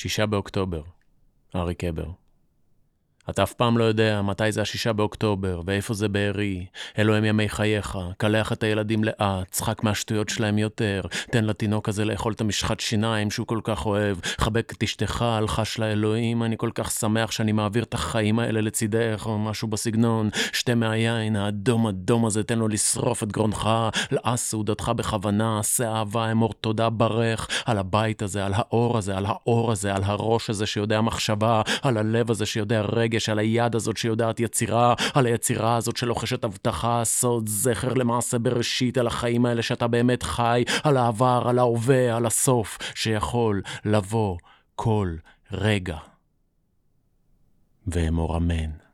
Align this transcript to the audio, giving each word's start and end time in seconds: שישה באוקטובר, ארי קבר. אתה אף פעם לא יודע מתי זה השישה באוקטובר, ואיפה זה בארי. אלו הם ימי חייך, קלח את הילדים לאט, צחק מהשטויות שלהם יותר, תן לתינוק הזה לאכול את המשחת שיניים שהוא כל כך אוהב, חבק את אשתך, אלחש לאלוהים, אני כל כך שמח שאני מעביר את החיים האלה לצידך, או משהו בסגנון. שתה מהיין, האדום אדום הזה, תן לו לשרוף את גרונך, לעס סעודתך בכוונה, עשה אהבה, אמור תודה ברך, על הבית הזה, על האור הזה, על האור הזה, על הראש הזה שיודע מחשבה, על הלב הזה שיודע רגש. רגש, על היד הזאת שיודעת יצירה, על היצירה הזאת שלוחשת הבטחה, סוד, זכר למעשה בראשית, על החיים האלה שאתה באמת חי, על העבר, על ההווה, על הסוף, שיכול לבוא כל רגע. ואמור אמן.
שישה 0.00 0.26
באוקטובר, 0.26 0.82
ארי 1.54 1.74
קבר. 1.74 2.10
אתה 3.30 3.42
אף 3.42 3.52
פעם 3.52 3.78
לא 3.78 3.84
יודע 3.84 4.22
מתי 4.22 4.52
זה 4.52 4.62
השישה 4.62 4.92
באוקטובר, 4.92 5.60
ואיפה 5.66 5.94
זה 5.94 6.08
בארי. 6.08 6.66
אלו 6.98 7.14
הם 7.14 7.24
ימי 7.24 7.48
חייך, 7.48 7.98
קלח 8.16 8.52
את 8.52 8.62
הילדים 8.62 9.04
לאט, 9.04 9.50
צחק 9.50 9.84
מהשטויות 9.84 10.28
שלהם 10.28 10.58
יותר, 10.58 11.00
תן 11.30 11.44
לתינוק 11.44 11.88
הזה 11.88 12.04
לאכול 12.04 12.32
את 12.32 12.40
המשחת 12.40 12.80
שיניים 12.80 13.30
שהוא 13.30 13.46
כל 13.46 13.60
כך 13.64 13.86
אוהב, 13.86 14.16
חבק 14.38 14.72
את 14.76 14.82
אשתך, 14.82 15.24
אלחש 15.38 15.78
לאלוהים, 15.78 16.42
אני 16.42 16.54
כל 16.58 16.70
כך 16.74 16.90
שמח 16.90 17.30
שאני 17.30 17.52
מעביר 17.52 17.82
את 17.82 17.94
החיים 17.94 18.38
האלה 18.38 18.60
לצידך, 18.60 19.22
או 19.26 19.38
משהו 19.38 19.68
בסגנון. 19.68 20.30
שתה 20.52 20.74
מהיין, 20.74 21.36
האדום 21.36 21.86
אדום 21.86 22.26
הזה, 22.26 22.42
תן 22.42 22.58
לו 22.58 22.68
לשרוף 22.68 23.22
את 23.22 23.32
גרונך, 23.32 23.70
לעס 24.10 24.50
סעודתך 24.50 24.92
בכוונה, 24.96 25.58
עשה 25.58 25.92
אהבה, 25.92 26.32
אמור 26.32 26.52
תודה 26.60 26.90
ברך, 26.90 27.48
על 27.64 27.78
הבית 27.78 28.22
הזה, 28.22 28.46
על 28.46 28.52
האור 28.54 28.98
הזה, 28.98 29.16
על 29.16 29.26
האור 29.26 29.72
הזה, 29.72 29.94
על 29.94 30.02
הראש 30.04 30.50
הזה 30.50 30.66
שיודע 30.66 31.00
מחשבה, 31.00 31.62
על 31.82 31.96
הלב 31.96 32.30
הזה 32.30 32.46
שיודע 32.46 32.80
רגש. 32.80 33.19
רגש, 33.20 33.28
על 33.28 33.38
היד 33.38 33.74
הזאת 33.74 33.96
שיודעת 33.96 34.40
יצירה, 34.40 34.94
על 35.14 35.26
היצירה 35.26 35.76
הזאת 35.76 35.96
שלוחשת 35.96 36.44
הבטחה, 36.44 37.04
סוד, 37.04 37.48
זכר 37.48 37.94
למעשה 37.94 38.38
בראשית, 38.38 38.98
על 38.98 39.06
החיים 39.06 39.46
האלה 39.46 39.62
שאתה 39.62 39.86
באמת 39.86 40.22
חי, 40.22 40.64
על 40.84 40.96
העבר, 40.96 41.42
על 41.46 41.58
ההווה, 41.58 42.16
על 42.16 42.26
הסוף, 42.26 42.78
שיכול 42.94 43.62
לבוא 43.84 44.38
כל 44.74 45.14
רגע. 45.52 45.96
ואמור 47.86 48.36
אמן. 48.36 48.89